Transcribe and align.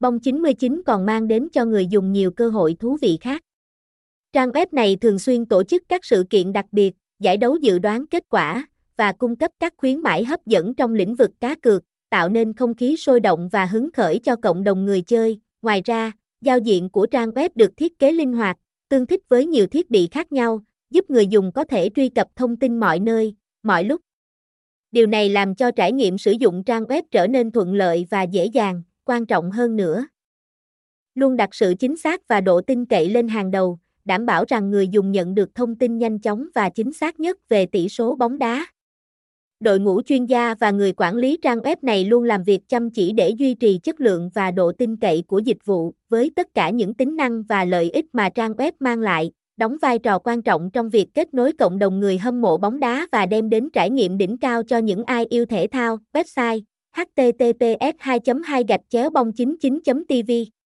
Bong 0.00 0.20
99 0.20 0.82
còn 0.86 1.06
mang 1.06 1.28
đến 1.28 1.48
cho 1.52 1.64
người 1.64 1.86
dùng 1.86 2.12
nhiều 2.12 2.30
cơ 2.30 2.48
hội 2.48 2.76
thú 2.80 2.96
vị 3.00 3.18
khác. 3.20 3.42
Trang 4.32 4.50
web 4.50 4.66
này 4.72 4.96
thường 4.96 5.18
xuyên 5.18 5.46
tổ 5.46 5.62
chức 5.62 5.82
các 5.88 6.04
sự 6.04 6.24
kiện 6.30 6.52
đặc 6.52 6.66
biệt, 6.72 6.94
giải 7.18 7.36
đấu 7.36 7.56
dự 7.56 7.78
đoán 7.78 8.06
kết 8.06 8.24
quả 8.28 8.66
và 8.96 9.12
cung 9.12 9.36
cấp 9.36 9.50
các 9.60 9.74
khuyến 9.76 10.00
mãi 10.00 10.24
hấp 10.24 10.46
dẫn 10.46 10.74
trong 10.74 10.94
lĩnh 10.94 11.14
vực 11.14 11.30
cá 11.40 11.54
cược, 11.54 11.82
tạo 12.10 12.28
nên 12.28 12.52
không 12.52 12.74
khí 12.74 12.96
sôi 12.96 13.20
động 13.20 13.48
và 13.52 13.66
hứng 13.66 13.92
khởi 13.92 14.18
cho 14.18 14.36
cộng 14.36 14.64
đồng 14.64 14.84
người 14.84 15.02
chơi. 15.02 15.40
Ngoài 15.62 15.82
ra, 15.84 16.12
giao 16.40 16.58
diện 16.58 16.90
của 16.90 17.06
trang 17.06 17.30
web 17.30 17.48
được 17.54 17.76
thiết 17.76 17.98
kế 17.98 18.12
linh 18.12 18.32
hoạt, 18.32 18.56
tương 18.88 19.06
thích 19.06 19.20
với 19.28 19.46
nhiều 19.46 19.66
thiết 19.66 19.90
bị 19.90 20.08
khác 20.10 20.32
nhau, 20.32 20.62
giúp 20.90 21.10
người 21.10 21.26
dùng 21.26 21.52
có 21.52 21.64
thể 21.64 21.90
truy 21.96 22.08
cập 22.08 22.26
thông 22.36 22.56
tin 22.56 22.80
mọi 22.80 22.98
nơi, 22.98 23.34
mọi 23.62 23.84
lúc. 23.84 24.00
Điều 24.92 25.06
này 25.06 25.28
làm 25.28 25.54
cho 25.54 25.70
trải 25.70 25.92
nghiệm 25.92 26.18
sử 26.18 26.32
dụng 26.32 26.64
trang 26.64 26.84
web 26.84 27.02
trở 27.10 27.26
nên 27.26 27.50
thuận 27.50 27.74
lợi 27.74 28.06
và 28.10 28.22
dễ 28.22 28.44
dàng, 28.44 28.82
quan 29.04 29.26
trọng 29.26 29.50
hơn 29.50 29.76
nữa. 29.76 30.06
Luôn 31.14 31.36
đặt 31.36 31.54
sự 31.54 31.74
chính 31.78 31.96
xác 31.96 32.28
và 32.28 32.40
độ 32.40 32.60
tin 32.60 32.84
cậy 32.84 33.10
lên 33.10 33.28
hàng 33.28 33.50
đầu, 33.50 33.78
đảm 34.04 34.26
bảo 34.26 34.44
rằng 34.48 34.70
người 34.70 34.88
dùng 34.88 35.12
nhận 35.12 35.34
được 35.34 35.54
thông 35.54 35.76
tin 35.76 35.98
nhanh 35.98 36.18
chóng 36.18 36.46
và 36.54 36.70
chính 36.70 36.92
xác 36.92 37.20
nhất 37.20 37.48
về 37.48 37.66
tỷ 37.66 37.88
số 37.88 38.16
bóng 38.16 38.38
đá. 38.38 38.66
Đội 39.60 39.80
ngũ 39.80 40.02
chuyên 40.02 40.26
gia 40.26 40.54
và 40.54 40.70
người 40.70 40.92
quản 40.96 41.16
lý 41.16 41.38
trang 41.42 41.58
web 41.58 41.76
này 41.82 42.04
luôn 42.04 42.24
làm 42.24 42.42
việc 42.42 42.68
chăm 42.68 42.90
chỉ 42.90 43.12
để 43.12 43.30
duy 43.30 43.54
trì 43.54 43.78
chất 43.82 44.00
lượng 44.00 44.30
và 44.34 44.50
độ 44.50 44.72
tin 44.72 44.96
cậy 44.96 45.24
của 45.26 45.38
dịch 45.38 45.64
vụ, 45.64 45.94
với 46.08 46.30
tất 46.36 46.54
cả 46.54 46.70
những 46.70 46.94
tính 46.94 47.16
năng 47.16 47.42
và 47.42 47.64
lợi 47.64 47.90
ích 47.90 48.06
mà 48.12 48.28
trang 48.28 48.52
web 48.52 48.72
mang 48.80 49.00
lại, 49.00 49.32
đóng 49.56 49.76
vai 49.82 49.98
trò 49.98 50.18
quan 50.18 50.42
trọng 50.42 50.70
trong 50.70 50.88
việc 50.90 51.14
kết 51.14 51.34
nối 51.34 51.52
cộng 51.52 51.78
đồng 51.78 52.00
người 52.00 52.18
hâm 52.18 52.40
mộ 52.40 52.56
bóng 52.56 52.80
đá 52.80 53.06
và 53.12 53.26
đem 53.26 53.50
đến 53.50 53.68
trải 53.72 53.90
nghiệm 53.90 54.18
đỉnh 54.18 54.38
cao 54.38 54.62
cho 54.62 54.78
những 54.78 55.04
ai 55.04 55.26
yêu 55.30 55.46
thể 55.46 55.66
thao. 55.66 55.98
Website 56.12 56.60
https 56.92 57.94
2 58.04 58.18
2 58.46 58.62
gạch 58.68 58.80
chéo 58.90 59.10
bong 59.10 59.32
99 59.32 60.04
tv 60.08 60.59